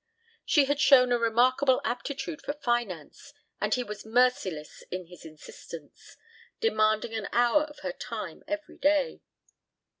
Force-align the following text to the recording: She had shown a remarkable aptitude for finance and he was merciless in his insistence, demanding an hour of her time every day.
She 0.45 0.65
had 0.65 0.79
shown 0.79 1.11
a 1.11 1.19
remarkable 1.19 1.79
aptitude 1.85 2.41
for 2.41 2.53
finance 2.53 3.33
and 3.59 3.71
he 3.75 3.83
was 3.83 4.03
merciless 4.03 4.81
in 4.89 5.05
his 5.05 5.25
insistence, 5.25 6.17
demanding 6.59 7.13
an 7.13 7.27
hour 7.31 7.65
of 7.65 7.81
her 7.81 7.91
time 7.93 8.41
every 8.47 8.79
day. 8.79 9.21